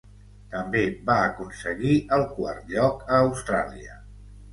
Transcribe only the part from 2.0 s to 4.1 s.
el quart lloc a Austràlia.